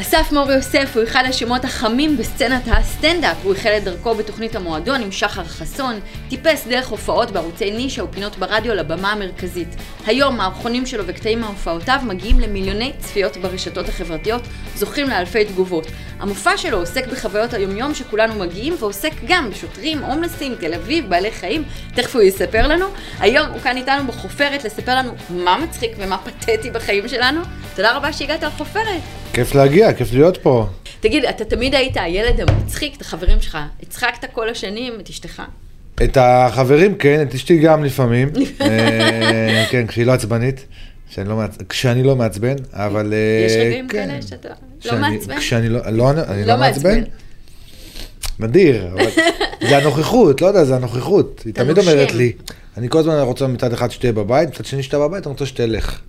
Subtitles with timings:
[0.00, 3.36] אסף מור יוסף הוא אחד השמות החמים בסצנת הסטנדאפ.
[3.42, 8.36] הוא החל את דרכו בתוכנית המועדון עם שחר חסון, טיפס דרך הופעות בערוצי נישה ופינות
[8.38, 9.68] ברדיו לבמה המרכזית.
[10.06, 14.42] היום מערכונים שלו וקטעים מהופעותיו מגיעים למיליוני צפיות ברשתות החברתיות,
[14.74, 15.86] זוכים לאלפי תגובות.
[16.20, 21.64] המופע שלו עוסק בחוויות היומיום שכולנו מגיעים, ועוסק גם בשוטרים, הומלסים, תל אביב, בעלי חיים.
[21.94, 22.86] תכף הוא יספר לנו.
[23.20, 27.40] היום הוא כאן איתנו בחופרת לספר לנו מה מצחיק ומה פתטי בחיים שלנו.
[27.76, 29.21] תודה רבה שהגעת לחופרת.
[29.32, 30.66] כיף להגיע, כיף להיות פה.
[31.00, 33.58] תגיד, אתה תמיד היית הילד המצחיק, את החברים שלך.
[33.82, 35.42] הצחקת כל השנים את אשתך.
[36.02, 38.28] את החברים, כן, את אשתי גם לפעמים.
[38.60, 40.66] אה, כן, כשהיא לא עצבנית.
[41.10, 41.58] שאני לא, מעצ...
[41.68, 43.12] כשאני לא מעצבן, אבל...
[43.12, 44.48] אה, יש רגעים כן, כאלה שאתה
[44.84, 45.38] לא מעצבן?
[45.38, 47.02] כשאני לא, לא, אני לא לא מעצבן.
[48.38, 49.06] נדיר, אבל
[49.68, 51.42] זה הנוכחות, לא יודע, זה הנוכחות.
[51.44, 51.78] היא תמיד.
[51.78, 52.32] אומרת לי,
[52.76, 56.00] אני כל הזמן רוצה מצד אחד שתהיה בבית, מצד שני שתהיה בבית, אני רוצה שתלך.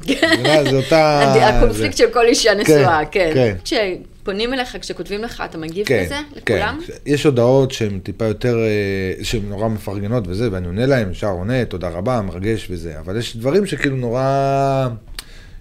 [0.70, 1.34] זה אותה...
[1.50, 3.32] הקונפליקט של כל אישה נשואה, כן.
[3.34, 3.56] כן.
[3.64, 6.06] כשפונים אליך, כשכותבים לך, אתה מגיב כן?
[6.10, 6.24] כן.
[6.36, 6.80] לכולם?
[7.06, 11.66] יש הודעות שהן טיפה יותר, אה, שהן נורא מפרגנות וזה, ואני עונה להן, ישר עונה,
[11.66, 14.88] תודה רבה, מרגש וזה, אבל יש דברים שכאילו נורא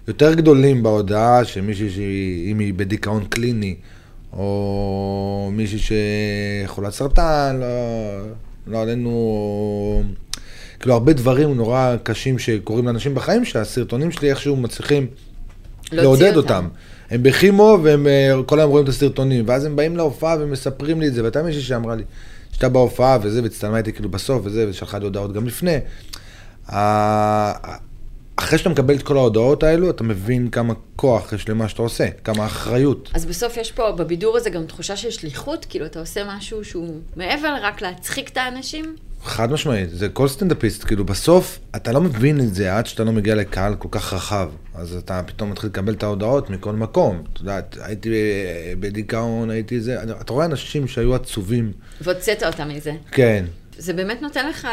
[0.07, 3.75] יותר גדולים בהודעה, שמישהי אם היא בדיכאון קליני,
[4.37, 5.79] או מישהי
[6.65, 7.67] שחולת סרטן, לא,
[8.67, 10.01] לא עלינו, או...
[10.79, 15.07] כאילו הרבה דברים נורא קשים שקורים לאנשים בחיים, שהסרטונים שלי איכשהו מצליחים
[15.91, 16.53] להוציא לעודד אותם.
[16.55, 16.67] אותם.
[17.09, 21.07] הם בכימו והם אה, כל היום רואים את הסרטונים, ואז הם באים להופעה ומספרים לי
[21.07, 22.03] את זה, והייתה מישהי שאמרה לי,
[22.51, 25.77] שהייתה בהופעה וזה, והצטלמה איתי כאילו בסוף וזה, ושלחה לי הודעות גם לפני.
[28.35, 32.07] אחרי שאתה מקבל את כל ההודעות האלו, אתה מבין כמה כוח יש למה שאתה עושה,
[32.23, 33.09] כמה אחריות.
[33.13, 36.99] אז בסוף יש פה בבידור הזה גם תחושה של שליחות, כאילו אתה עושה משהו שהוא
[37.15, 38.95] מעבר לרק להצחיק את האנשים.
[39.23, 43.11] חד משמעית, זה כל סטנדאפיסט, כאילו בסוף אתה לא מבין את זה עד שאתה לא
[43.11, 44.49] מגיע לקהל כל כך רחב.
[44.75, 47.23] אז אתה פתאום מתחיל לקבל את ההודעות מכל מקום.
[47.33, 51.71] אתה יודע, הייתי אה, בדיכאון, הייתי זה, אתה רואה אנשים שהיו עצובים.
[52.01, 52.93] והוצאת אותם מזה.
[53.11, 53.45] כן,
[53.77, 54.67] זה באמת נותן לך,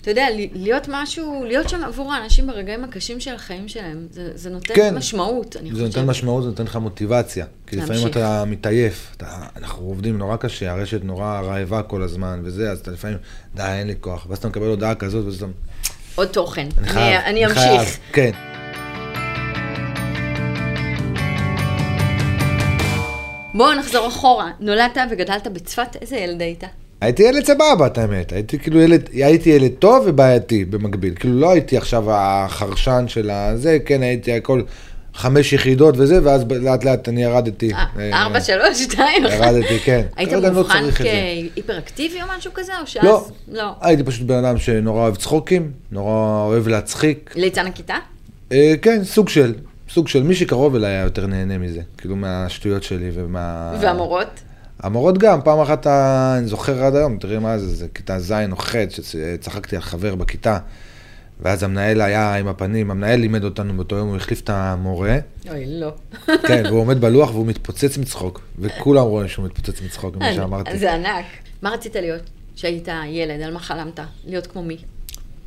[0.00, 4.06] אתה יודע, להיות משהו, להיות שם עבור האנשים ברגעים הקשים של החיים שלהם.
[4.10, 4.94] זה, זה נותן כן.
[4.94, 5.86] משמעות, אני זה חושבת.
[5.86, 7.46] נותן משמעות, זה נותן לך מוטיבציה.
[7.66, 8.16] כי לפעמים להמשיך.
[8.16, 12.90] אתה מתעייף, אתה, אנחנו עובדים נורא קשה, הרשת נורא רעבה כל הזמן וזה, אז אתה
[12.90, 13.18] לפעמים,
[13.54, 14.26] די, אין לי כוח.
[14.28, 15.46] ואז אתה מקבל הודעה כזאת, ואז אתה,
[16.14, 16.68] עוד תוכן.
[16.78, 17.58] אני חייב, אני אמשיך.
[17.58, 18.30] חייב, כן.
[23.54, 24.50] בואו נחזור אחורה.
[24.60, 26.64] נולדת וגדלת בצפת, איזה ילד היית?
[27.00, 28.32] הייתי ילד סבבה, את האמת.
[28.32, 31.14] הייתי כאילו ילד, הייתי ילד טוב ובעייתי במקביל.
[31.14, 34.62] כאילו לא הייתי עכשיו החרשן של הזה, כן, הייתי הכל
[35.14, 37.72] חמש יחידות וזה, ואז לאט לאט אני ירדתי.
[37.74, 39.24] אה, אה, ארבע, שלוש, שתיים.
[39.24, 40.02] ירדתי, כן.
[40.16, 40.92] היית לא את זה.
[41.54, 43.04] כהיפראקטיבי או משהו כזה, או שאז?
[43.04, 43.72] לא, לא.
[43.80, 47.32] הייתי פשוט בן אדם שנורא אוהב צחוקים, נורא אוהב להצחיק.
[47.36, 47.96] ליצן הכיתה?
[48.52, 49.54] אה, כן, סוג של,
[49.88, 51.80] סוג של, מי שקרוב אליי היה יותר נהנה מזה.
[51.98, 53.76] כאילו מהשטויות שלי ומה...
[53.80, 54.40] והמורות?
[54.82, 58.56] המורות גם, פעם אחת, אני זוכר עד היום, תראי מה זה, זה כיתה ז' או
[58.56, 60.58] ח', שצחקתי על חבר בכיתה,
[61.40, 65.18] ואז המנהל היה עם הפנים, המנהל לימד אותנו באותו יום, הוא החליף את המורה,
[65.50, 65.92] אוי, לא.
[66.46, 70.78] כן, והוא עומד בלוח והוא מתפוצץ מצחוק, וכולם רואים שהוא מתפוצץ מצחוק, כמו שאמרתי.
[70.78, 71.24] זה ענק.
[71.62, 72.22] מה רצית להיות
[72.56, 73.40] כשהיית ילד?
[73.40, 74.00] על מה חלמת?
[74.26, 74.76] להיות כמו מי?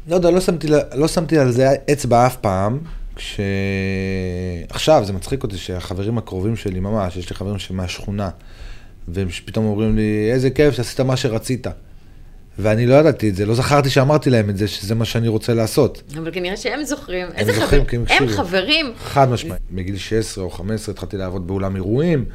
[0.08, 2.80] לא יודע, לא שמתי, לא שמתי על זה אצבע אף פעם,
[3.16, 3.40] כש...
[4.70, 8.30] עכשיו, זה מצחיק אותי שהחברים הקרובים שלי ממש, יש לי חברים שמהשכונה,
[9.08, 11.68] והם פתאום אומרים לי, איזה כיף שעשית מה שרצית.
[12.60, 15.54] ואני לא ידעתי את זה, לא זכרתי שאמרתי להם את זה, שזה מה שאני רוצה
[15.54, 16.14] לעשות.
[16.18, 17.28] אבל כנראה שהם זוכרים.
[17.36, 17.86] איזה זוכרים?
[17.86, 18.44] כי הם הם הקשיבו.
[18.44, 18.94] חברים.
[18.98, 19.62] חד משמעית.
[19.72, 22.26] בגיל 16 או 15 התחלתי לעבוד באולם אירועים,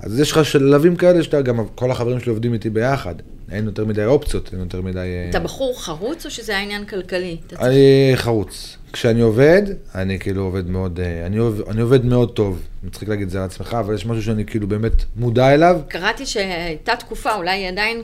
[0.00, 3.14] אז יש לך שלבים כאלה שאתה גם, כל החברים שלי עובדים איתי ביחד.
[3.50, 4.98] אין יותר מדי אופציות, אין יותר מדי...
[4.98, 7.36] אה, אתה בחור חרוץ או שזה היה עניין כלכלי?
[7.60, 8.76] אני חרוץ.
[8.92, 9.62] כשאני עובד,
[9.94, 12.62] אני כאילו עובד מאוד, אה, אני, עובד, אני עובד מאוד טוב.
[12.82, 15.80] מצחיק להגיד את זה על עצמך, אבל יש משהו שאני כאילו באמת מודע אליו.
[15.88, 18.02] קראתי שהייתה תקופה, אולי היא עדיין,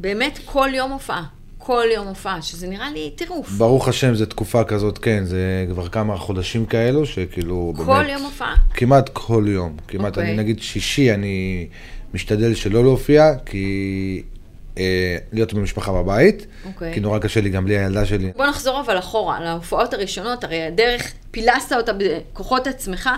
[0.00, 1.24] באמת כל יום הופעה.
[1.58, 3.50] כל יום הופעה, שזה נראה לי טירוף.
[3.50, 7.86] ברוך השם, זו תקופה כזאת, כן, זה כבר כמה חודשים כאלו, שכאילו באמת...
[7.86, 8.54] כל יום הופעה.
[8.74, 9.76] כמעט כל יום.
[9.88, 10.30] כמעט, אוקיי.
[10.30, 11.66] אני נגיד שישי, אני
[12.14, 14.22] משתדל שלא להופיע, כי...
[14.78, 16.94] אה, להיות במשפחה בבית, אוקיי.
[16.94, 18.32] כי נורא קשה לי גם בלי הילדה שלי.
[18.36, 23.10] בוא נחזור אבל אחורה, להופעות הראשונות, הרי הדרך, פילסת אותה בכוחות עצמך.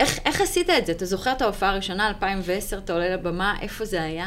[0.00, 0.92] איך, איך עשית את זה?
[0.92, 4.26] אתה זוכר את ההופעה הראשונה, 2010, אתה עולה לבמה, איפה זה היה?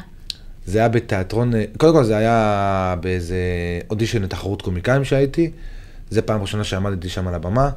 [0.66, 3.38] זה היה בתיאטרון, אה, קודם כל זה היה באיזה
[3.90, 5.52] אודישן לתחרות קומיקאים שהייתי,
[6.10, 7.70] זה פעם ראשונה שעמדתי שם על הבמה,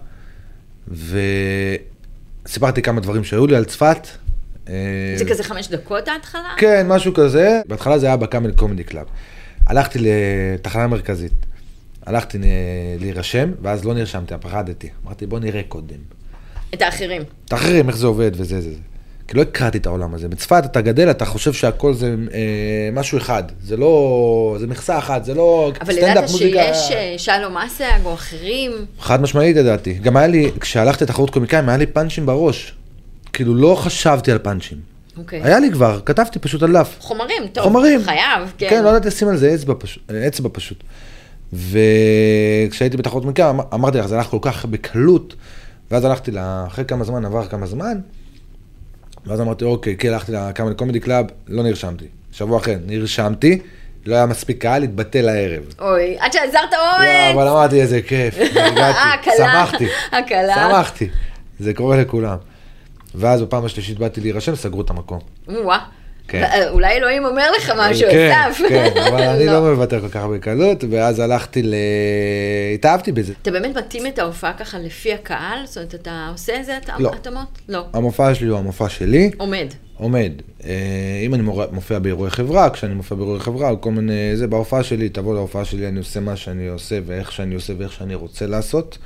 [2.46, 4.08] וסיפרתי כמה דברים שהיו לי על צפת.
[4.68, 4.74] אה,
[5.16, 6.54] זה כזה חמש דקות ההתחלה?
[6.56, 7.60] כן, משהו כזה.
[7.66, 9.06] בהתחלה זה היה ב Camel Comedy Club.
[9.66, 11.32] הלכתי לתחנה מרכזית,
[12.06, 12.38] הלכתי
[13.00, 14.88] להירשם, ואז לא נרשמתי, פחדתי.
[15.04, 15.96] אמרתי, בוא נראה קודם.
[16.74, 17.22] את האחרים.
[17.44, 18.76] את האחרים, איך זה עובד וזה זה זה.
[19.28, 20.28] כי לא הכרתי את העולם הזה.
[20.28, 23.42] בצפת אתה גדל, אתה חושב שהכל זה אה, משהו אחד.
[23.62, 24.56] זה לא...
[24.60, 26.28] זה מקשה אחת, זה לא אבל ידעת.
[26.28, 28.72] שיש אה, שלום אסייג או אחרים?
[29.00, 29.92] חד משמעית ידעתי.
[29.92, 32.74] גם היה לי, כשהלכתי לתחרות קומיקאים, היה לי פאנצ'ים בראש.
[33.38, 34.78] כאילו, לא חשבתי על פאנצ'ים.
[35.16, 35.42] אוקיי.
[35.44, 36.96] היה לי כבר, כתבתי פשוט על דף.
[37.00, 37.64] חומרים, טוב.
[37.64, 38.02] חומרים.
[38.04, 38.66] חייב, כן.
[38.70, 40.10] כן, לא ידעתי לשים על זה אצבע פשוט.
[40.28, 40.84] אצבע פשוט.
[41.52, 45.34] וכשהייתי בתחרות קומיקאים, אמ- אמרתי לך, זה הלך כל כך בקלות,
[45.90, 47.98] ואז הלכתי, לה- אחרי כמה זמן, עבר כמה זמן,
[49.26, 52.04] ואז אמרתי, אוקיי, כן, הלכתי ל Camel Comedy Club, לא נרשמתי.
[52.32, 53.58] שבוע אחר, נרשמתי,
[54.06, 55.62] לא היה מספיק קהל, התבטל הערב.
[55.80, 57.34] אוי, עד שעזרת לא, אומץ.
[57.34, 58.34] אבל אמרתי, איזה כיף,
[58.66, 59.86] הגעתי, שמחתי.
[60.54, 61.08] שמחתי,
[61.60, 62.36] זה קורה לכולם.
[63.18, 65.18] ואז בפעם השלישית באתי להירשם, סגרו את המקום.
[65.48, 65.78] וואה.
[66.28, 66.42] כן.
[66.42, 68.60] אה, אולי אלוהים אומר לך משהו, כן, אסף.
[68.68, 71.74] כן, אבל אני לא מוותר כל כך בקלות, ואז הלכתי ל...
[72.74, 73.32] התאהבתי בזה.
[73.42, 75.66] אתה באמת מתאים את ההופעה ככה לפי הקהל?
[75.66, 77.12] זאת אומרת, אתה עושה איזה לא.
[77.12, 77.58] התאמות?
[77.68, 77.84] לא.
[77.92, 79.66] המופע שלי הוא המופע שלי, עומד.
[79.96, 80.32] עומד.
[80.64, 80.70] אה,
[81.26, 81.42] אם אני
[81.72, 84.36] מופיע באירועי חברה, כשאני מופיע באירועי חברה, או כל מיני...
[84.36, 87.92] זה, בהופעה שלי, תבוא להופעה שלי, אני עושה מה שאני עושה, ואיך שאני עושה, ואיך
[87.92, 88.98] שאני רוצה לעשות.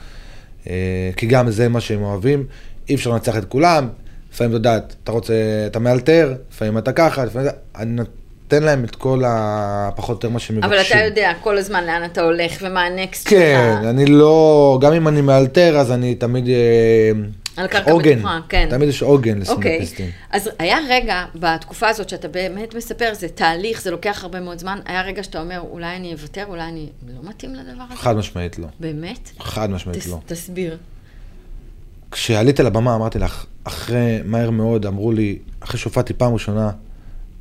[0.67, 2.45] אה, כי גם זה מה שהם אוהבים.
[2.89, 3.89] אי אפשר לנצח את כולם.
[4.33, 5.35] לפעמים, אתה יודעת, אתה רוצה,
[5.67, 7.49] אתה מאלתר, לפעמים אתה ככה, לפעמים...
[7.49, 10.73] זה- אני נותן להם את כל הפחות או יותר מה שהם מבקשים.
[10.73, 13.89] אבל אתה יודע כל הזמן לאן אתה הולך ומה הנקסט כן, שלך.
[13.91, 17.11] אני לא, גם אם אני מאלתר, אז אני תמיד, אה,
[17.57, 18.67] על קרקע עוגן, בטוחה, כן.
[18.71, 20.11] תמיד יש עוגן אוקיי, לסטנדאפיסטים.
[20.31, 24.79] אז היה רגע בתקופה הזאת שאתה באמת מספר, זה תהליך, זה לוקח הרבה מאוד זמן,
[24.87, 27.97] היה רגע שאתה אומר, אולי אני אוותר, אולי אני לא מתאים לדבר הזה?
[27.97, 29.31] חד משמעית לא, באמת?
[29.41, 30.19] חד משמעית תס- לא.
[30.27, 30.77] תסביר.
[32.13, 36.71] כשעליתי לבמה אמרתי לך, אחרי, מהר מאוד, אמרו לי, אחרי שהופעתי פעם ראשונה,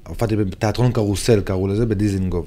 [0.08, 2.46] הופעתי בתיאטרון קרוסל, קראו לזה, בדיזינגוף.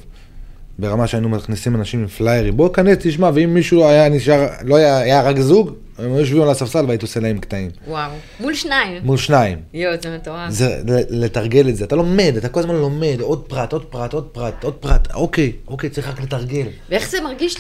[0.79, 4.99] ברמה שהיינו מכניסים אנשים עם פליירים, בוא כנס, תשמע, ואם מישהו היה נשאר, לא היה,
[4.99, 7.71] היה רק זוג, הם היו יושבים על הספסל והייתי עושה להם קטעים.
[7.89, 8.11] וואו.
[8.41, 9.03] מול שניים.
[9.05, 9.59] מול שניים.
[9.75, 10.51] יואו, זה מטורף.
[10.51, 14.29] זה לתרגל את זה, אתה לומד, אתה כל הזמן לומד, עוד פרט, עוד פרט, עוד
[14.33, 16.67] פרט, עוד פרט, אוקיי, אוקיי, צריך רק לתרגל.
[16.91, 17.57] ואיך זה מרגיש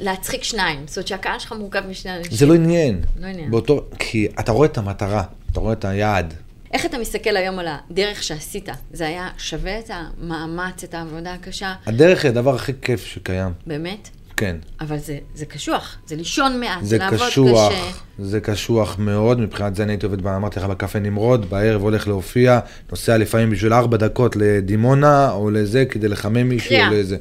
[0.00, 0.80] להצחיק שניים?
[0.86, 2.32] זאת אומרת שהקהל שלך מורכב משני אנשים.
[2.32, 3.00] זה לא עניין.
[3.20, 3.50] לא עניין.
[3.50, 5.22] באותו, כי אתה רואה את המטרה,
[5.52, 6.34] אתה רואה את היעד.
[6.72, 8.68] איך אתה מסתכל היום על הדרך שעשית?
[8.92, 11.74] זה היה שווה את המאמץ, את העבודה הקשה?
[11.86, 14.08] הדרך היא הדבר הכי כיף שקיים, באמת?
[14.36, 14.56] כן.
[14.80, 17.90] אבל זה, זה קשוח, זה לישון מעט, זה, זה לעבוד קשוח, קשה.
[18.18, 22.60] זה קשוח מאוד, מבחינת זה אני הייתי עובד, אמרתי לך, בקפה נמרוד, בערב הולך להופיע,
[22.90, 26.88] נוסע לפעמים בשביל ארבע דקות לדימונה, או לזה, כדי לחמם מישהו, קריאה.
[26.88, 27.16] או לזה.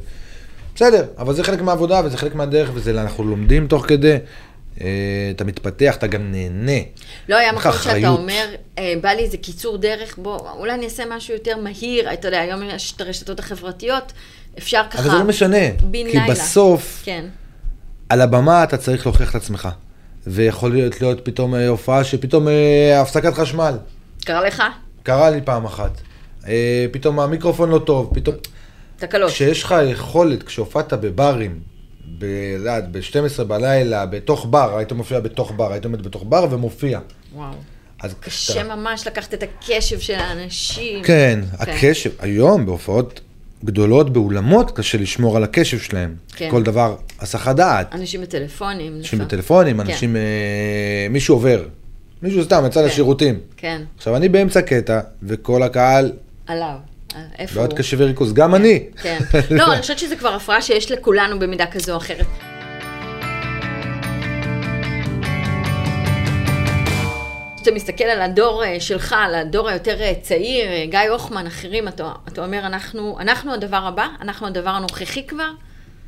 [0.76, 4.18] בסדר, אבל זה חלק מהעבודה, וזה חלק מהדרך, וזה אנחנו לומדים תוך כדי.
[4.82, 4.88] אה,
[5.36, 6.82] אתה מתפתח, אתה גם נהנה.
[7.30, 8.20] לא היה מקום שאתה אחריות.
[8.20, 8.46] אומר,
[8.78, 12.40] אה, בא לי איזה קיצור דרך, בוא, אולי אני אעשה משהו יותר מהיר, אתה יודע,
[12.40, 14.14] היום יש את הרשתות החברתיות,
[14.58, 15.00] אפשר ככה...
[15.02, 16.28] אבל זה לא משנה, בן כי לילה.
[16.30, 17.26] בסוף, כן,
[18.10, 19.70] על הבמה אתה צריך להוכיח את עצמך.
[20.28, 23.78] ויכול להיות, להיות פתאום אה, הופעה שפתאום אה, הפסקת חשמל.
[24.26, 24.64] קרה לך?
[25.04, 26.02] קרה לי פעם אחת.
[26.48, 28.36] אה, פתאום המיקרופון לא טוב, פתאום...
[28.98, 29.32] תקלות.
[29.32, 31.60] כשיש לך יכולת, כשהופעת בברים,
[32.20, 32.24] ב-
[32.58, 37.00] יודעת, ב-12 בלילה, בתוך בר, היית מופיע בתוך בר, היית עומד בתוך בר ומופיע.
[37.36, 37.52] וואו.
[38.02, 41.04] אז קשה כשאתה- ממש לקחת את הקשב של האנשים.
[41.04, 43.22] כן, הקשב, היום בהופעות
[43.64, 46.16] גדולות באולמות, קשה לשמור על הקשב שלהם.
[46.36, 46.48] כן.
[46.52, 47.96] כל דבר הסחת דעת.
[47.96, 48.96] אנשים בטלפונים.
[48.98, 49.28] אנשים לפעמים.
[49.28, 49.90] בטלפונים, כן.
[49.90, 50.22] אנשים, אה,
[51.10, 51.64] מישהו עובר.
[52.22, 52.86] מישהו סתם יצא כן.
[52.86, 53.40] לשירותים.
[53.58, 56.12] כן, עכשיו, אני באמצע קטע, וכל הקהל
[56.48, 56.76] עליו.
[57.16, 57.80] אה, איפה בעיות הוא?
[57.80, 58.84] קשב וריכוז, גם אני.
[59.02, 59.20] כן.
[59.52, 62.26] לא, אני חושבת שזה כבר הפרעה שיש לכולנו במידה כזו או אחרת.
[67.64, 71.88] כשאתה מסתכל על הדור אה, שלך, על הדור היותר אה, צעיר, אה, גיא הוחמן, אחרים,
[71.88, 74.08] אתה, אתה אומר, אנחנו, אנחנו הדבר הבא?
[74.22, 75.50] אנחנו הדבר הנוכחי כבר?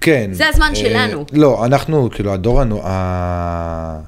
[0.02, 0.30] כן.
[0.34, 1.26] זה הזמן אה, שלנו.
[1.34, 4.02] לא, אנחנו, כאילו, הדור, הנו- ה-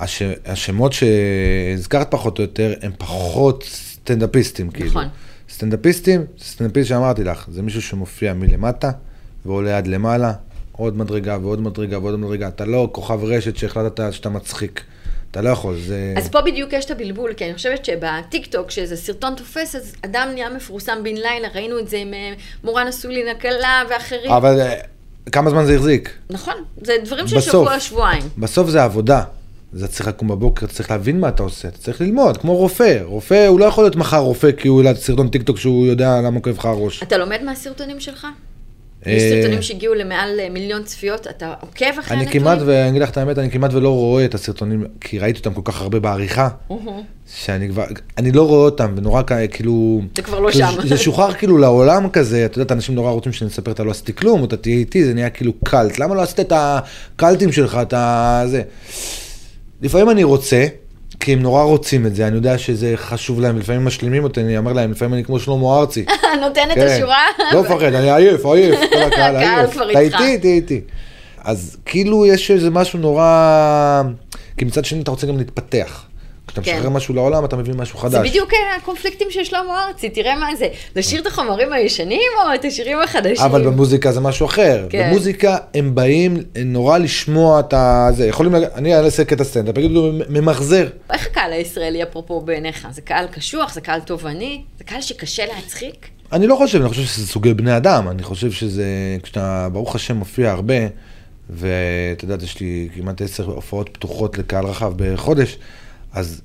[0.00, 4.90] הש- השמות שהזכרת פחות או יותר, הם פחות סטנדאפיסטים, כאילו.
[4.90, 5.08] נכון.
[5.50, 8.90] סטנדאפיסטים, סטנדאפיסט שאמרתי לך, זה מישהו שמופיע מלמטה
[9.46, 10.32] ועולה עד למעלה,
[10.72, 12.48] עוד מדרגה ועוד מדרגה ועוד מדרגה.
[12.48, 14.82] אתה לא כוכב רשת שהחלטת שאתה מצחיק.
[15.38, 16.14] אתה לא יכול, זה...
[16.16, 20.28] אז פה בדיוק יש את הבלבול, כי אני חושבת שבטיקטוק, כשאיזה סרטון תופס, אז אדם
[20.34, 22.32] נהיה מפורסם בן לילה, ראינו את זה עם אה,
[22.64, 24.30] מורן אסולין הקלה ואחרים.
[24.30, 24.74] אבל אה,
[25.32, 26.18] כמה זמן זה החזיק?
[26.30, 27.40] נכון, זה דברים של.
[27.40, 28.22] שבוע, שבועיים.
[28.38, 29.22] בסוף זה עבודה.
[29.74, 32.56] אז אתה צריך לקום בבוקר, אתה צריך להבין מה אתה עושה, אתה צריך ללמוד, כמו
[32.56, 32.98] רופא.
[33.04, 36.20] רופא, הוא לא יכול להיות מחר רופא כי הוא העלה סרטון טיק טוק שהוא יודע
[36.20, 37.02] למה כואב לך הראש.
[37.02, 38.26] אתה לומד מהסרטונים שלך?
[39.06, 42.42] אה, יש סרטונים שהגיעו למעל אה, מיליון צפיות, אתה עוקב אחרי אני הנתונים?
[42.42, 45.54] כמעט, ואני אגיד לך את האמת, אני כמעט ולא רואה את הסרטונים, כי ראיתי אותם
[45.54, 46.48] כל כך הרבה בעריכה.
[47.34, 47.84] שאני כבר,
[48.18, 50.02] אני לא רואה אותם, ונורא כאילו...
[50.16, 50.70] זה כבר לא שם.
[50.84, 54.12] זה שוחרר כאילו לעולם כזה, את יודעת, אנשים נורא רוצים שאני אספר, אתה לא עשיתי
[54.12, 55.98] כלום, אתה תהיה איתי, זה נהיה כאילו קאלט.
[55.98, 58.42] למה לא עשית את הקאלטים שלך, את ה...
[58.46, 58.62] זה.
[59.82, 60.66] לפעמים אני רוצה,
[61.20, 64.58] כי הם נורא רוצים את זה, אני יודע שזה חשוב להם, לפעמים משלימים אותי, אני
[64.58, 66.04] אומר להם, לפעמים אני כמו שלמה ארצי.
[66.42, 66.86] נותן את כן.
[66.86, 67.22] השורה?
[67.52, 69.76] לא מפחד, אני עייף, עייף, כל הקהל עייף.
[69.76, 70.00] אתה.
[70.00, 70.80] איתי, איתי, איתי.
[71.44, 74.02] אז כאילו יש איזה משהו נורא...
[74.56, 76.04] כי מצד שני אתה רוצה גם להתפתח.
[76.48, 76.76] כשאתה כן.
[76.76, 78.12] משחרר משהו לעולם, אתה מביא משהו חדש.
[78.12, 80.68] זה בדיוק אה, הקונפליקטים של שלמה ארצי, תראה מה זה.
[80.96, 83.44] לשיר את החומרים הישנים או את השירים החדשים?
[83.44, 84.86] אבל במוזיקה זה משהו אחר.
[84.90, 85.10] כן.
[85.10, 88.08] במוזיקה הם באים נורא לשמוע את ה...
[88.12, 90.88] זה, יכולים להגיד, אני אעשה קטע סטנדאפ, יגידו, ממחזר.
[91.12, 92.88] איך הקהל הישראלי, אפרופו בעיניך?
[92.90, 93.74] זה קהל קשוח?
[93.74, 94.62] זה קהל תובעני?
[94.78, 96.08] זה קהל שקשה להצחיק?
[96.32, 98.84] אני לא חושב, אני חושב שזה סוגי בני אדם, אני חושב שזה,
[99.22, 100.74] כשאתה, ברוך השם, מופיע הרבה,
[101.50, 105.58] ואת יודעת, יש לי כמעט עשר הופעות פתוחות לקהל רחב בחודש,
[106.12, 106.40] אז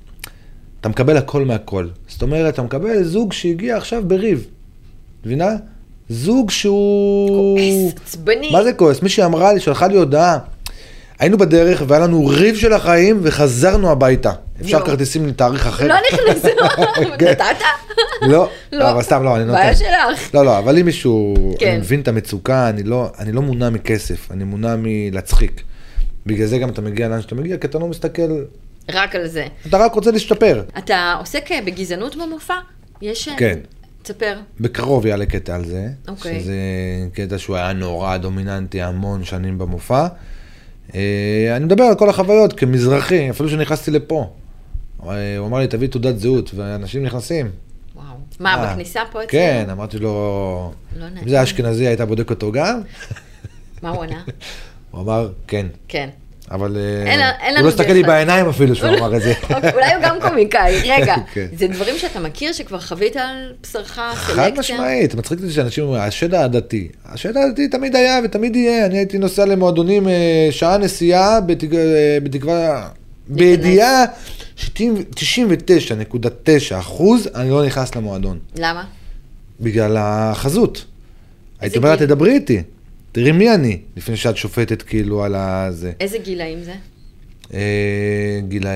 [0.80, 1.88] אתה מקבל הכל מהכל.
[2.08, 4.46] זאת אומרת, אתה מקבל זוג שהגיע עכשיו בריב,
[5.24, 5.56] מבינה?
[6.08, 7.58] זוג שהוא...
[7.58, 8.50] כועס, עצבני.
[8.52, 9.02] מה זה כועס?
[9.02, 10.38] מישהי אמרה לי, שלחה לי הודעה.
[11.18, 14.32] היינו בדרך והיה לנו ריב של החיים וחזרנו הביתה.
[14.60, 14.86] אפשר.
[14.86, 15.86] כרטיסים לתאריך אחר?
[15.86, 16.48] לא נכנסו,
[17.18, 17.30] כן.
[17.30, 17.44] נתת?
[18.22, 18.90] לא, לא.
[18.90, 19.58] אבל סתם לא, אני נותן.
[19.58, 20.34] בעיה שלך.
[20.34, 21.68] לא, לא, אבל אם מישהו כן.
[21.68, 25.62] אני מבין את המצוקה, לא, אני לא מונע מכסף, אני מונע מלהצחיק.
[26.26, 28.42] בגלל זה גם אתה מגיע לאן שאתה מגיע, כי אתה לא מסתכל,
[28.92, 29.46] רק על זה.
[29.66, 30.62] אתה רק רוצה להשתפר.
[30.78, 32.54] אתה עוסק אה, בגזענות במופע?
[33.02, 33.28] יש...
[33.28, 33.58] אה, כן.
[34.02, 34.38] תספר.
[34.60, 36.40] בקרוב יעלה קטע על זה, אוקיי.
[36.40, 36.54] שזה
[37.12, 40.06] קטע שהוא היה נורא דומיננטי המון שנים במופע.
[40.94, 44.30] אה, אני מדבר על כל החוויות כמזרחי, אפילו שנכנסתי לפה.
[44.98, 45.12] הוא
[45.46, 47.50] אמר לי, תביא תעודת זהות, ואנשים נכנסים.
[47.94, 48.04] וואו.
[48.40, 49.30] מה, בכניסה פה אצלנו?
[49.30, 51.06] כן, אמרתי לו, לא.
[51.22, 52.80] אם זה אשכנזי, היית בודק אותו גם?
[53.82, 54.22] מה הוא ענה?
[54.90, 55.66] הוא אמר, כן.
[55.88, 56.08] כן.
[56.50, 58.02] אבל אה, הוא לא הסתכל לי.
[58.02, 59.32] בעיניים אפילו שהוא אמר את זה.
[59.74, 60.80] אולי הוא גם קומיקאי.
[60.92, 61.46] רגע, כן.
[61.56, 64.34] זה דברים שאתה מכיר, שכבר חווית על בשרך, סלקציה?
[64.34, 66.88] חד משמעית, מצחיק אותי שאנשים אומרים, השד העדתי.
[67.04, 68.86] השד העדתי תמיד היה ותמיד יהיה.
[68.86, 71.40] אני הייתי נוסע למועדונים אה, שעה נסיעה אה,
[72.20, 72.88] בתקווה,
[73.28, 74.04] בידיעה
[74.56, 78.38] ש-99.9 אחוז אני לא נכנס למועדון.
[78.56, 78.84] למה?
[79.60, 80.84] בגלל החזות.
[81.60, 81.96] הייתי אומר לה?
[81.96, 82.62] תדברי איתי,
[83.14, 85.92] תראי מי אני, לפני שאת שופטת כאילו על הזה.
[86.00, 86.74] איזה גילאים זה?
[87.54, 88.72] אה, גילאי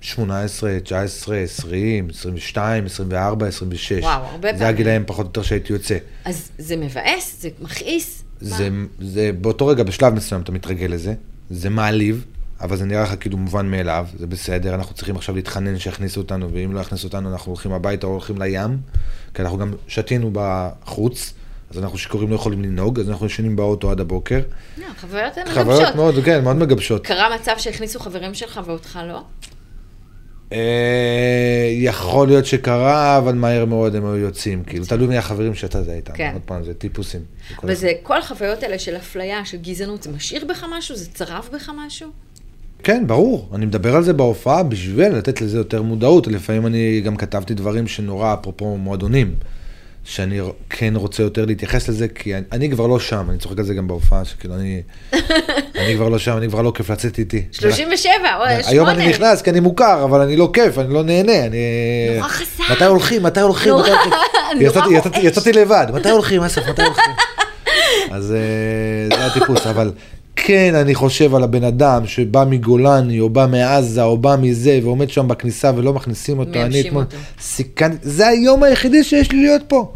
[0.00, 3.92] 18, 19, 20, 22, 24, 26.
[3.92, 4.74] וואו, הרבה זה פעמים.
[4.74, 5.96] הגילאים פחות או יותר שהייתי יוצא.
[6.24, 7.36] אז זה מבאס?
[7.40, 8.22] זה מכעיס?
[8.40, 8.68] זה,
[9.00, 11.14] זה באותו רגע, בשלב מסוים אתה מתרגל לזה,
[11.50, 12.24] זה מעליב,
[12.60, 16.52] אבל זה נראה לך כאילו מובן מאליו, זה בסדר, אנחנו צריכים עכשיו להתחנן שיכניסו אותנו,
[16.52, 18.78] ואם לא יכניסו אותנו אנחנו הולכים הביתה או הולכים לים,
[19.34, 21.32] כי אנחנו גם שתינו בחוץ,
[21.72, 24.40] אז אנחנו שיכורים לא יכולים לנהוג, אז אנחנו ישנים באוטו עד הבוקר.
[24.78, 25.96] לא, חוויות הן חוויות מגבשות.
[25.96, 27.06] מאוד, כן, מאוד מגבשות.
[27.06, 29.22] קרה מצב שהכניסו חברים שלך ואותך לא?
[30.52, 35.82] אה, יכול להיות שקרה, אבל מהר מאוד הם היו יוצאים, כאילו, תלוי מי החברים שאתה
[35.82, 36.30] זה איתם, כן.
[36.32, 37.20] עוד פעם, זה טיפוסים.
[37.20, 40.96] זה כל אבל זה, כל החוויות האלה של אפליה, של גזענות, זה משאיר בך משהו?
[40.96, 42.08] זה צרב בך משהו?
[42.82, 43.48] כן, ברור.
[43.54, 46.26] אני מדבר על זה בהופעה בשביל לתת לזה יותר מודעות.
[46.26, 49.34] לפעמים אני גם כתבתי דברים שנורא, אפרופו מועדונים,
[50.04, 50.40] שאני
[50.70, 53.74] כן רוצה יותר להתייחס לזה, כי אני, אני כבר לא שם, אני צוחק על זה
[53.74, 54.82] גם בהופעה, שכאילו אני,
[55.84, 57.42] אני כבר לא שם, אני כבר לא כיף לצאת איתי.
[57.52, 58.68] 37, אוי, שמונה.
[58.68, 61.56] היום אני נכנס כי אני מוכר, אבל אני לא כיף, אני לא נהנה, אני...
[62.16, 62.70] נורא חזק.
[62.70, 63.22] מתי הולכים?
[63.22, 63.72] מתי הולכים?
[63.72, 64.12] נורא- מתי הולכים?
[64.60, 65.24] נורא יצאתי- יצאתי- רועש.
[65.24, 66.68] יצאתי לבד, מתי הולכים, אסף?
[66.68, 67.04] מתי הולכים?
[68.10, 69.92] אז אה, זה הטיפוס, אבל
[70.36, 75.10] כן, אני חושב על הבן אדם שבא מגולני, או בא מעזה, או בא מזה, ועומד
[75.10, 76.50] שם בכניסה ולא מכניסים אותו.
[76.50, 77.16] אני מייבשים אתמול אותו.
[77.40, 79.92] סיכנתי, זה היום היחידי שיש לי להיות פה.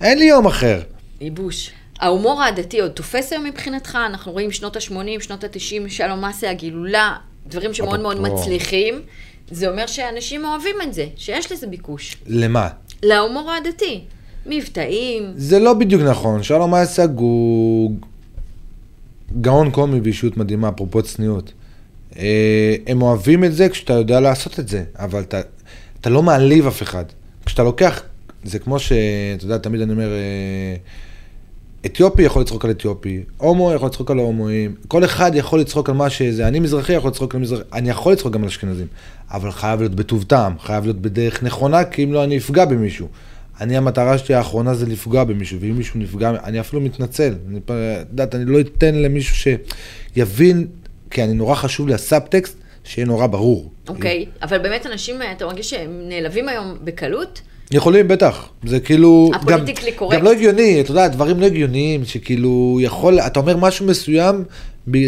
[0.00, 0.80] אין לי יום אחר.
[1.20, 1.70] ייבוש.
[2.00, 3.98] ההומור העדתי עוד תופס היום מבחינתך?
[4.06, 7.14] אנחנו רואים שנות ה-80, שנות ה-90, שלום מסה, הגילולה,
[7.46, 8.20] דברים שמאוד מאוד.
[8.20, 9.00] מצליחים.
[9.50, 12.16] זה אומר שאנשים אוהבים את זה, שיש לזה ביקוש.
[12.26, 12.68] למה?
[13.02, 14.00] להומור העדתי.
[14.46, 17.90] מבטאים, זה לא בדיוק נכון, שלום אייסג הוא
[19.40, 21.52] גאון קומי ואישיות מדהימה, אפרופו צניעות.
[22.18, 25.40] אה, הם אוהבים את זה כשאתה יודע לעשות את זה, אבל אתה,
[26.00, 27.04] אתה לא מעליב אף אחד.
[27.46, 28.02] כשאתה לוקח,
[28.44, 30.76] זה כמו שאתה יודע, תמיד אני אומר, אה,
[31.86, 35.94] אתיופי יכול לצחוק על אתיופי, הומו יכול לצחוק על ההומואים, כל אחד יכול לצחוק על
[35.94, 38.86] מה שזה, אני מזרחי יכול לצחוק על מזרחי, אני יכול לצחוק גם על אשכנזים,
[39.30, 43.08] אבל חייב להיות בטוב טעם, חייב להיות בדרך נכונה, כי אם לא אני אפגע במישהו.
[43.60, 47.34] אני, המטרה שלי האחרונה זה לפגוע במישהו, ואם מישהו נפגע, אני אפילו מתנצל.
[47.48, 47.60] אני,
[48.10, 49.52] יודעת, אני לא אתן למישהו
[50.14, 50.66] שיבין
[51.10, 53.70] כי אני נורא חשוב לי הסאבטקסט, שיהיה נורא ברור.
[53.88, 57.40] אוקיי, אבל באמת אנשים, אתה מרגיש שהם נעלבים היום בקלות?
[57.70, 58.48] יכולים, בטח.
[58.64, 59.30] זה כאילו...
[59.34, 60.16] ה political correct.
[60.18, 64.44] גם לא הגיוני, אתה יודע, דברים לא הגיוניים, שכאילו יכול, אתה אומר משהו מסוים,
[64.90, 64.98] ב,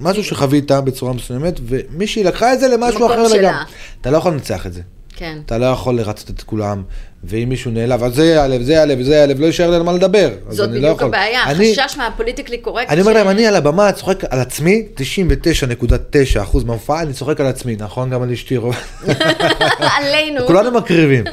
[0.00, 3.22] משהו שחווית בצורה מסוימת, ומישהי לקחה את זה למשהו אחר.
[3.22, 3.64] לגמרי.
[4.00, 4.80] אתה לא יכול לנצח את זה.
[5.20, 5.38] כן.
[5.46, 6.82] אתה לא יכול לרצות את כולם,
[7.24, 9.92] ואם מישהו נעלב, אז זה יעלב, זה יעלב, זה יעלב, לא יישאר לי על מה
[9.92, 10.30] לדבר.
[10.48, 11.08] זאת אני לא בדיוק יכול.
[11.08, 12.90] הבעיה, אני- חשש מהפוליטיקלי קורקט.
[12.90, 17.46] אני אומר ש- להם, אני על הבמה צוחק על עצמי, 99.9% מההופעה, אני צוחק על
[17.46, 18.10] עצמי, נכון?
[18.10, 18.74] גם על אשתי, רוב-
[19.96, 20.46] עלינו.
[20.46, 21.24] כולנו מקריבים.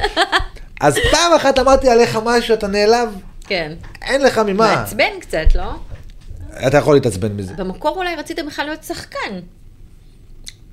[0.82, 3.10] אז פעם אחת אמרתי עליך משהו, אתה נעלב,
[3.48, 3.74] כן.
[4.06, 4.76] אין לך ממה.
[4.76, 5.72] מעצבן קצת, לא?
[6.68, 7.54] אתה יכול להתעצבן מזה.
[7.58, 9.40] במקור אולי רצית בכלל להיות שחקן.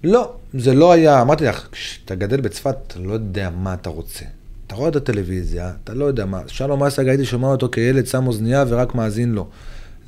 [0.05, 4.25] לא, זה לא היה, אמרתי לך, כשאתה גדל בצפת, אתה לא יודע מה אתה רוצה.
[4.67, 6.41] אתה רואה את הטלוויזיה, אתה לא יודע מה.
[6.47, 9.47] שלום אסג, הייתי שומע אותו כילד, שם אוזנייה ורק מאזין לו.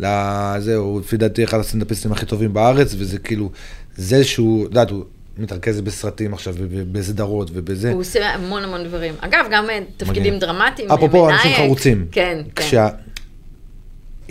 [0.00, 3.50] לזהו, הוא לפי דעתי אחד הסטנדאפיסטים הכי טובים בארץ, וזה כאילו,
[3.96, 5.04] זה שהוא, את יודעת, הוא
[5.38, 7.92] מתרכז בסרטים עכשיו, ובסדרות ובזה.
[7.92, 9.14] הוא עושה המון המון דברים.
[9.20, 10.40] אגב, גם אה, תפקידים מגניב.
[10.40, 10.90] דרמטיים.
[10.90, 11.30] אפרופו.
[11.30, 12.06] אנשים חרוצים.
[12.12, 12.62] כן, כן.
[12.62, 12.88] כשה...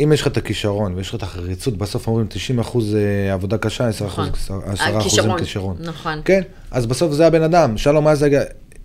[0.03, 3.57] אם יש לך את הכישרון ויש לך את החריצות, בסוף אומרים 90 אחוז אה, עבודה
[3.57, 4.61] קשה, 10 אחוז נכון.
[4.65, 5.75] 10 אחוזים הכישרון, כישרון.
[5.79, 6.21] נכון.
[6.25, 8.29] כן, אז בסוף זה הבן אדם, שלום אייזק,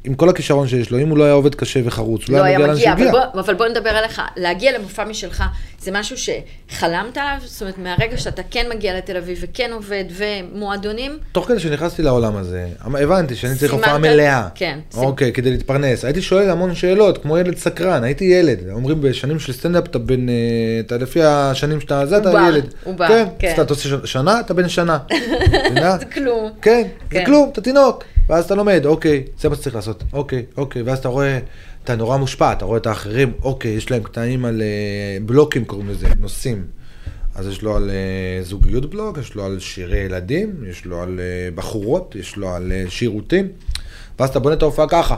[0.05, 2.55] עם כל הכישרון שיש לו, אם הוא לא היה עובד קשה וחרוץ, הוא לא היה
[2.59, 3.13] מגיע לאן מגיע, אבל שהגיע.
[3.33, 4.23] בוא, אבל בוא נדבר עליך.
[4.37, 5.45] להגיע למופע משלך,
[5.81, 7.37] זה משהו שחלמת עליו?
[7.45, 12.37] זאת אומרת, מהרגע שאתה כן מגיע לתל אביב וכן עובד ומועדונים, תוך כדי שנכנסתי לעולם
[12.37, 14.49] הזה, אמ- הבנתי שאני צריך הופעה מלאה.
[14.55, 16.05] כן, סימ- אוקיי, כדי להתפרנס.
[16.05, 18.59] הייתי שואל המון שאלות, כמו ילד סקרן, הייתי ילד.
[18.73, 20.35] אומרים בשנים של סטנדאפ, אתה בן, אה,
[20.81, 22.75] אתה לפי השנים שאתה זה, אתה ילד.
[22.85, 23.53] עובר, כן, כן.
[23.57, 24.99] אז אתה עושה שנה, אתה בן שנה.
[26.01, 26.51] זה כלום.
[26.63, 27.25] כן, זה כן.
[27.25, 28.05] כלום, אתה תינוק.
[28.31, 31.39] ואז אתה לומד, אוקיי, זה מה שצריך לעשות, אוקיי, אוקיי, ואז אתה רואה,
[31.85, 34.67] אתה נורא מושפע, אתה רואה את האחרים, אוקיי, יש להם קטעים על אה,
[35.27, 36.65] בלוקים קוראים לזה, נושאים.
[37.35, 41.21] אז יש לו על אה, זוגיות בלוק, יש לו על שירי ילדים, יש לו על
[41.21, 43.49] אה, בחורות, יש לו על שירותים,
[44.19, 45.17] ואז אתה בונה את ההופעה ככה,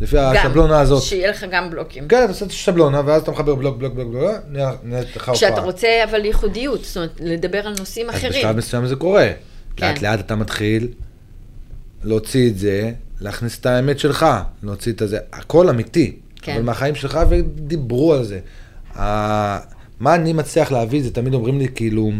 [0.00, 1.02] לפי השבלונה הזאת.
[1.02, 2.08] שיהיה לך גם בלוקים.
[2.08, 5.28] כן, אתה עושה את השבלונה, ואז אתה מחבר בלוק, בלוק, בלוק, בלוק, נהיה- נהיית לך
[5.28, 5.34] הופעה.
[5.34, 8.32] כשאתה רוצה אבל ייחודיות, זאת אומרת, לדבר על נושאים אז אחרים.
[8.32, 9.28] בשלב מסוים זה קורה.
[9.76, 9.86] כן.
[9.92, 10.88] לאט לאט אתה מתחיל
[12.04, 14.26] להוציא את זה, להכניס את האמת שלך,
[14.62, 16.16] להוציא את הזה, הכל אמיתי.
[16.42, 16.52] כן.
[16.54, 18.40] אבל מהחיים שלך ודיברו על זה.
[20.00, 22.10] מה אני מצליח להביא, זה תמיד אומרים לי כאילו,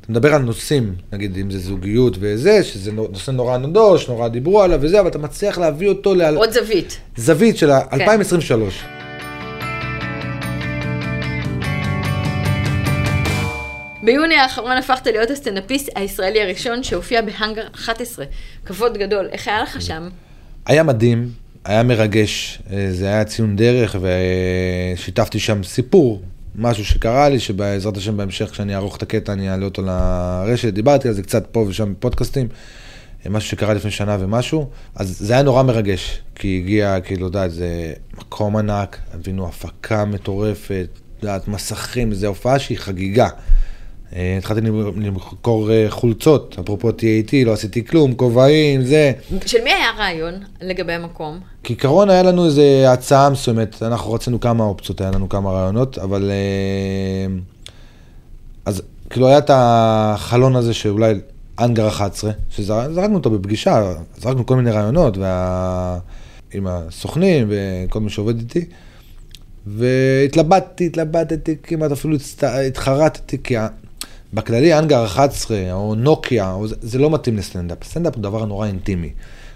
[0.00, 4.28] אתה מדבר על נושאים, נגיד אם זה זוגיות וזה, שזה נו- נושא נורא נדוש, נורא
[4.28, 6.98] דיברו עליו וזה, אבל אתה מצליח להביא אותו עוד זווית.
[7.18, 9.05] לזווית של כן.
[14.06, 18.24] ביוני האחרון הפכת להיות הסטנדאפיסט הישראלי הראשון שהופיע בהאנגר 11.
[18.64, 19.28] כבוד גדול.
[19.32, 20.08] איך היה לך שם?
[20.66, 21.30] היה מדהים,
[21.64, 26.22] היה מרגש, אה, זה היה ציון דרך ושיתפתי שם סיפור,
[26.54, 31.08] משהו שקרה לי, שבעזרת השם בהמשך כשאני אערוך את הקטע אני אעלה אותו לרשת, דיברתי
[31.08, 32.48] על זה קצת פה ושם בפודקאסטים,
[33.26, 37.38] אה, משהו שקרה לפני שנה ומשהו, אז זה היה נורא מרגש, כי הגיע, כאילו, אתה
[37.38, 40.88] יודע, זה מקום ענק, הבינו הפקה מטורפת,
[41.22, 43.28] יודעת, מסכים, זו הופעה שהיא חגיגה.
[44.16, 44.60] אה, התחלתי
[44.96, 49.12] למכור אה, חולצות, אפרופו TAT, לא עשיתי כלום, כובעים, זה.
[49.46, 51.40] של מי היה הרעיון לגבי המקום?
[51.64, 56.30] כעיקרון היה לנו איזה הצעה מסוימת, אנחנו רצינו כמה אופציות, היה לנו כמה רעיונות, אבל...
[56.30, 57.34] אה,
[58.64, 61.14] אז כאילו היה את החלון הזה שאולי
[61.60, 65.98] אנגר 11, שזרקנו אותו בפגישה, זרקנו כל מיני רעיונות, וה...
[66.54, 68.64] עם הסוכנים וכל מי שעובד איתי,
[69.66, 72.44] והתלבטתי, התלבטתי, כמעט אפילו הצט...
[72.44, 73.54] התחרטתי, כי
[74.34, 77.84] בכללי אנגר 11 או נוקיה, או זה, זה לא מתאים לסטנדאפ.
[77.84, 79.10] סטנדאפ הוא דבר נורא אינטימי.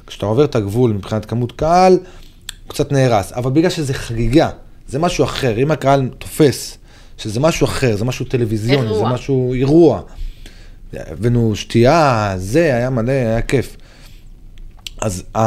[0.07, 4.51] כשאתה עובר את הגבול מבחינת כמות קהל, הוא קצת נהרס, אבל בגלל שזה חגיגה,
[4.89, 5.59] זה משהו אחר.
[5.59, 6.79] אם הקהל תופס
[7.19, 9.09] שזה משהו אחר, זה משהו טלוויזיוני, אירוע.
[9.09, 10.03] זה משהו אירוע.
[10.93, 13.77] הבאנו שתייה, זה, היה מלא, היה כיף.
[15.01, 15.41] אז ה...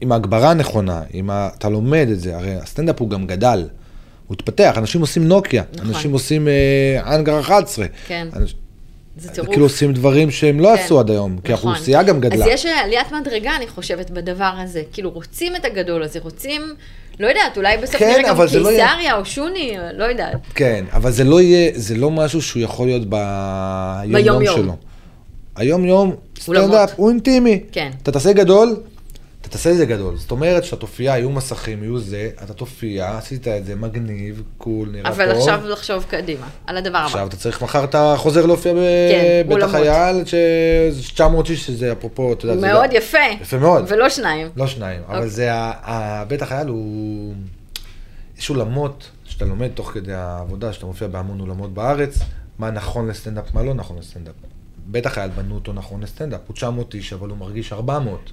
[0.00, 1.48] עם ההגברה הנכונה, עם ה...
[1.58, 3.68] אתה לומד את זה, הרי הסטנדאפ הוא גם גדל,
[4.28, 5.86] הוא התפתח, אנשים עושים נוקיה, נכון.
[5.88, 7.86] אנשים עושים אה, אנגר 11.
[8.06, 8.28] כן.
[8.36, 8.54] אנש...
[9.18, 9.48] זה טירוף.
[9.50, 10.82] כאילו עושים דברים שהם לא כן.
[10.82, 11.68] עשו עד היום, כי נכון.
[11.70, 12.44] האוכלוסייה גם גדלה.
[12.44, 14.82] אז יש עליית מדרגה, אני חושבת, בדבר הזה.
[14.92, 16.62] כאילו, רוצים את הגדול הזה, רוצים,
[17.20, 20.34] לא יודעת, אולי בסוף כן, נראה גם זה לא יהיה- קיסריה או שוני, לא יודעת.
[20.54, 24.56] כן, אבל זה לא יהיה, זה לא משהו שהוא יכול להיות ביום-יום.
[24.56, 24.76] שלו.
[25.56, 26.14] היום-יום.
[26.40, 27.60] סטנדאפ הוא אינטימי.
[27.72, 27.90] כן.
[28.02, 28.76] אתה תעשה גדול,
[29.48, 30.16] אתה תעשה את זה גדול.
[30.16, 34.88] זאת אומרת שאתה תופיע, יהיו מסכים, יהיו זה, אתה תופיע, עשית את זה, מגניב, cool,
[34.92, 35.20] נראה טוב.
[35.20, 37.06] אבל עכשיו לחשוב קדימה, על הדבר הבא.
[37.06, 38.78] עכשיו אתה צריך, מחר אתה חוזר להופיע כן,
[39.46, 39.74] בבית אולמות.
[39.74, 43.18] החייל, שזה 900 איש, שזה אפרופו, אתה יודע, זה מאוד לא- יפה.
[43.40, 43.84] יפה מאוד.
[43.88, 44.48] ולא שניים.
[44.56, 45.30] לא שניים, אבל אוקיי.
[45.30, 47.34] זה, ה- ה- בית החייל הוא,
[48.38, 52.18] יש אולמות שאתה לומד תוך כדי העבודה, שאתה מופיע בהמון אולמות בארץ,
[52.58, 54.34] מה נכון לסטנדאפ, מה לא נכון לסטנדאפ.
[54.90, 58.30] בטח היה בנו אותו נכון לסטנדאפ, הוא 900 איש, אבל הוא מרגיש 400.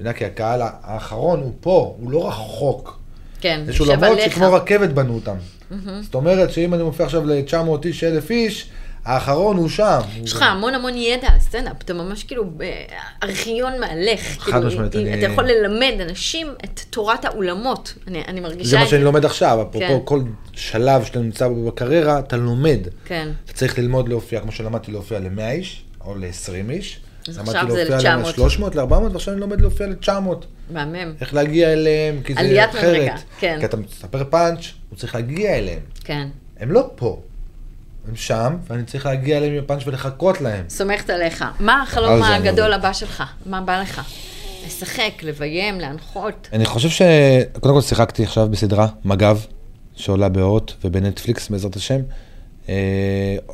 [0.00, 2.98] יודע, כי הקהל האחרון הוא פה, הוא לא רחוק.
[3.40, 4.18] כן, יש אולמות.
[4.24, 5.36] שכמו רכבת בנו אותם.
[6.02, 8.70] זאת אומרת שאם אני מופיע עכשיו ל-900 איש, 1,000 איש,
[9.04, 10.00] האחרון הוא שם.
[10.24, 12.44] יש לך המון המון ידע על סטנדאפ, אתה ממש כאילו
[13.22, 14.20] בארכיון מהלך.
[14.38, 17.94] חד כאילו, משמעית, אני- אתה יכול ללמד אנשים את תורת האולמות.
[18.08, 19.78] אני, אני מרגישה זה מה את שאני לומד עכשיו, כן.
[19.82, 22.80] אפרופו כל שלב שאתה נמצא בו בקריירה, אתה לומד.
[23.04, 23.28] כן.
[23.44, 27.00] אתה צריך ללמוד להופיע, כמו שלמדתי להופיע ל-100 איש, או ל-20 איש.
[27.28, 28.40] אז עכשיו זה להופיע ל-900.
[28.40, 30.10] ל-300, ל-400, ועכשיו אני לומד להופיע ל-900.
[30.70, 31.14] מהמם.
[31.20, 32.96] איך להגיע אליהם, כי זה עליית אחרת.
[32.96, 33.56] מדרגה, כן.
[33.60, 35.80] כי אתה מספר פאנץ', הוא צריך להגיע אליהם.
[36.04, 36.28] כן.
[36.60, 37.20] הם לא פה.
[38.08, 40.64] הם שם, ואני צריך להגיע אליהם עם הפאנץ' ולחכות להם.
[40.68, 41.44] סומכת עליך.
[41.60, 42.78] מה החלום הגדול עובד.
[42.84, 43.22] הבא שלך?
[43.46, 44.00] מה בא לך?
[44.66, 46.48] לשחק, לביים, להנחות?
[46.52, 47.02] אני חושב ש...
[47.60, 49.38] קודם כל שיחקתי עכשיו בסדרה, מג"ב,
[49.96, 52.00] שעולה בהוט ובנטפליקס בעזרת השם.
[52.68, 52.74] אה,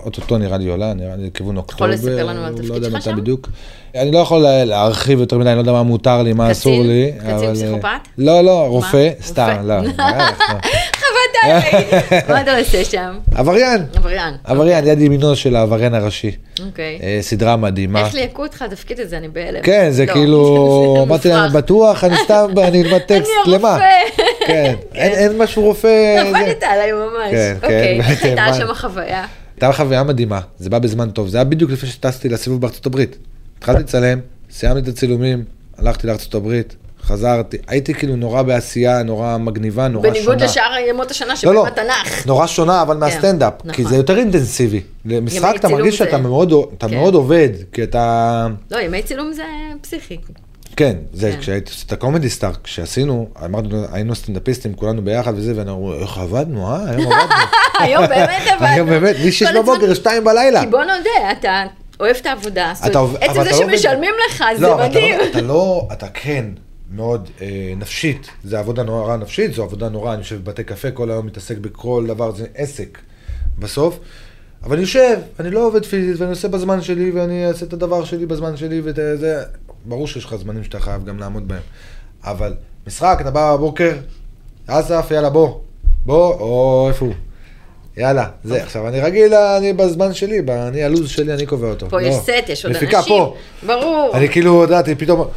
[0.05, 1.87] אוטוטו נראה לי עולה, נראה לי לכיוון אוקטובר.
[1.91, 3.17] לספר לנו על לא התפקיד יודע שלך מתי שם?
[3.17, 3.49] בדיוק.
[3.95, 6.53] אני לא יכול לה- להרחיב יותר מדי, אני לא יודע מה מותר לי, מה קצין?
[6.73, 7.13] אסור לי.
[7.19, 7.89] קצין אבל, אה, פסיכופת?
[8.19, 9.11] לא, לא, רופא?
[9.23, 9.75] סתם, לא.
[12.29, 13.19] מה אתה עושה שם?
[13.35, 14.35] עבריין, עבריין.
[14.45, 16.31] עבריין, יד ימינו של העבריין הראשי.
[16.67, 16.99] אוקיי.
[17.03, 18.01] אה, סדרה מדהימה.
[18.01, 19.19] איך ליהקו אותך התפקיד הזה?
[19.19, 19.63] אני בהלם.
[19.63, 21.53] כן, זה לא, כאילו, אמרתי להם.
[21.53, 23.79] בטוח, אני סתם, אני אלמד טקסט, למה?
[24.47, 26.19] כן, אין משהו רופא.
[26.19, 27.31] עבדת עליי ממש.
[27.31, 28.55] כן, כן, אוקיי, איך הייתה מה?
[28.55, 29.27] שם החוויה?
[29.57, 33.17] הייתה חוויה מדהימה, זה בא בזמן טוב, זה היה בדיוק לפני שטסתי לסיבוב בארצות הברית.
[33.59, 35.45] התחלתי לצלם, סיימתי את הצילומים,
[35.79, 40.15] הלכתי לארצות הברית, חזרתי, הייתי כאילו נורא בעשייה, נורא מגניבה, נורא שונה.
[40.19, 42.27] בניגוד לשאר ימות השנה לא, שבהם לא, התנ"ך.
[42.27, 43.85] נורא שונה, אבל מהסטנדאפ, כי נכון.
[43.85, 44.81] זה יותר אינטנסיבי.
[45.07, 46.95] למשחק אתה מרגיש זה- שאתה מאוד, אתה כן.
[46.95, 48.47] מאוד עובד, כי אתה...
[48.71, 49.43] לא, ימי צילום זה
[49.81, 50.17] פסיכי.
[50.77, 51.41] כן, זה, כן.
[51.41, 56.19] כשהייתי עושה את הקומדי סטאר, כשעשינו, אמרנו, היינו סטנדאפיסטים כולנו ביחד וזה, ואנחנו אמרו, איך
[56.19, 56.81] עבדנו, אה?
[56.91, 57.35] היום עבדנו.
[57.81, 58.67] היום באמת עבדנו.
[58.67, 60.61] היום באמת, מ-6 כל הזמן- בבוקר, 2 בלילה.
[60.61, 61.63] כי בוא נודה, אתה
[62.01, 62.73] אוהב את העבודה.
[63.21, 65.19] עצם זה לא שמשלמים לך, זה לא, אתה מדהים.
[65.19, 66.45] לא- אתה לא, אתה כן
[66.91, 71.11] מאוד אה, נפשית, זה עבודה נורא נפשית, זו עבודה נורא, אני יושב בבתי קפה, כל
[71.11, 72.99] היום מתעסק בכל דבר, זה עסק
[73.59, 73.99] בסוף.
[74.63, 78.05] אבל אני יושב, אני לא עובד פיזית, ואני עושה בזמן שלי, ואני אעשה את הדבר
[78.05, 79.43] שלי בזמן שלי, ואת זה,
[79.85, 81.63] ברור שיש לך זמנים שאתה חייב גם לעמוד בהם.
[82.25, 82.55] אבל
[82.87, 83.97] משחק, אתה בא בבוקר,
[84.67, 85.59] אסף, יאללה בוא,
[86.07, 87.15] בוא, או איפה הוא?
[87.97, 91.91] יאללה, זה, עכשיו אני רגיל, אני בזמן שלי, אני, הלו"ז שלי, אני קובע אותו.
[91.91, 92.07] פה לא.
[92.07, 93.03] יש סט, יש עוד אנשים.
[93.09, 93.35] פה.
[93.67, 94.11] ברור.
[94.15, 95.29] אני כאילו, ידעתי, פתאום,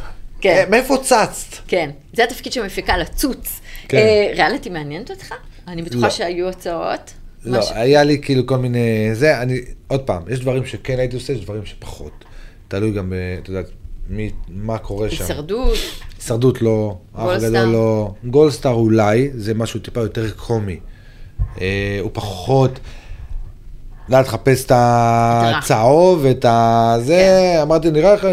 [0.44, 0.56] כן.
[0.64, 1.28] "אה, מאיפה צצת?
[1.68, 3.60] כן, זה התפקיד של מפיקה, לצוץ.
[3.88, 3.96] כן.
[3.98, 5.34] אה, ריאליטי מעניינת אותך?
[5.68, 6.10] אני בטוחה לא.
[6.10, 7.12] שהיו הצעות.
[7.44, 8.78] לא, משהו- היה לי כאילו כל מיני,
[9.14, 12.24] זה, אני, עוד פעם, יש דברים שכן הייתי עושה, יש דברים שפחות.
[12.68, 13.60] תלוי גם, ב- אתה יודע,
[14.08, 15.22] מי, מה קורה שם.
[15.22, 15.78] הישרדות.
[16.18, 17.46] הישרדות לא, גולדסטאר.
[17.48, 20.80] הגדול לא, גולדסטאר אולי, זה משהו טיפה יותר קומי.
[21.60, 22.80] אה, הוא פחות,
[24.08, 27.60] לדעת לחפש את הצהוב ואת הזה, כן.
[27.62, 28.26] אמרתי, נראה לך,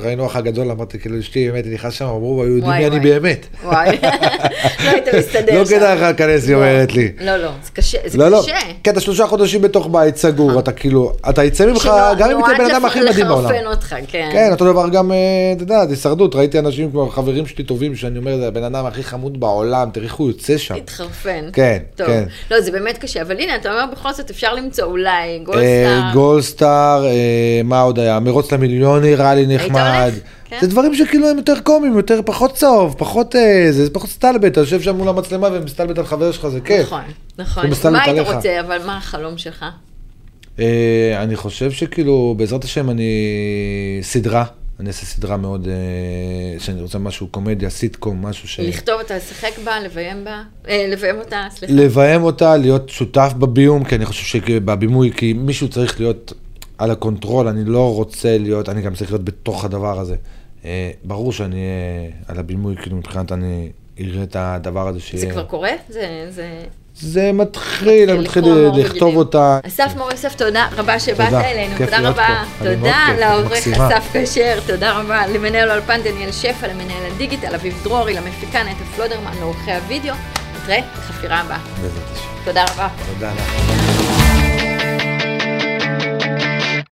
[0.00, 3.00] ראינו, אח הגדול, אמרתי, כאילו, אשתי באמת, נכנס שם, אמרו, היו יודעים מי אני.
[3.00, 3.46] באמת.
[3.64, 3.88] וואי,
[4.84, 5.76] לא היית מסתדר לא שם.
[5.76, 6.56] כדאי לך להיכנס, היא לא.
[6.56, 7.12] אומרת לי.
[7.20, 8.56] לא, לא, זה קשה, זה לא, לא, קשה.
[8.84, 12.44] כי אתה שלושה חודשים בתוך בית סגור, אתה כאילו, אתה יצא ממך, שנועד גם אם
[12.44, 13.44] תהיה בן אדם הכי מדהים בעולם.
[13.44, 14.28] לחרפן אותך, כן.
[14.32, 15.16] כן, אותו דבר גם, אה,
[15.56, 19.02] אתה יודע, הישרדות, ראיתי אנשים כמו חברים שלי טובים, שאני אומר, זה הבן אדם הכי
[19.02, 20.74] חמוד בעולם, תראי איך הוא יוצא שם.
[20.74, 21.44] התחרפן.
[21.52, 21.78] כן.
[21.96, 22.24] כן.
[22.50, 26.12] לא, זה באמת קשה, אבל הנה, אתה אומר בכל זאת אפשר למצוא אולי אה, גולדסטאר.
[26.12, 28.20] גולדסטאר, אה, מה עוד היה?
[28.20, 30.12] מרוץ למיליון נראה לי נחמד.
[30.44, 30.58] כן.
[30.60, 34.60] זה דברים שכאילו הם יותר קומיים, יותר פחות צהוב, פחות אה, זה, פחות סטלבט, אתה
[34.60, 36.86] יושב שם מול המצלמה ומסטלבט על חבר שלך, זה כיף.
[36.86, 37.02] נכון,
[37.38, 37.92] נכון.
[37.92, 38.28] מה היית.
[38.28, 39.64] רוצה, אבל מה החלום שלך?
[41.16, 43.10] אני חושב שכאילו, בעזרת השם, אני...
[44.02, 44.44] סדרה,
[44.82, 48.60] אני אעשה סדרה מאוד, אה, שאני רוצה משהו קומדיה, סיטקום, משהו ש...
[48.60, 50.42] לכתוב אותה, לשחק בה, לביים בה?
[50.68, 51.74] אה, לביים אותה, סליחה.
[51.74, 56.32] לביים אותה, להיות שותף בביום, כי אני חושב שבבימוי, כי מישהו צריך להיות
[56.78, 60.16] על ה control, אני לא רוצה להיות, אני גם צריך להיות בתוך הדבר הזה.
[60.64, 65.26] אה, ברור שאני אהיה על הבימוי, כאילו מבחינת אני אראה את הדבר הזה שיהיה...
[65.26, 65.70] זה כבר קורה?
[65.88, 66.26] זה...
[66.30, 66.64] זה...
[67.00, 69.16] זה מתחיל, אני מתחיל לכתוב.
[69.16, 69.58] אותה.
[69.66, 71.32] אסף מור יוסף, תודה רבה שבאת.
[71.32, 72.44] אלינו, תודה רבה.
[72.58, 73.52] תודה לעורך.
[73.52, 79.32] אסף כשר, תודה רבה למנהל האולפן דניאל שפע, למנהל הדיגיטל אביב דרורי, למפיקה נטע פלודרמן,
[79.40, 80.14] לעורכי הוידאו.
[80.62, 81.58] נתראה בחפירה הבאה.
[82.44, 82.88] תודה רבה.
[83.14, 84.01] תודה לך.